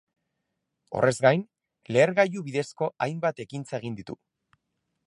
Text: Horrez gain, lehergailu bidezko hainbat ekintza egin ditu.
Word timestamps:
Horrez 0.99 1.13
gain, 1.25 1.43
lehergailu 1.97 2.45
bidezko 2.49 2.89
hainbat 3.07 3.47
ekintza 3.47 3.79
egin 3.83 4.01
ditu. 4.03 4.19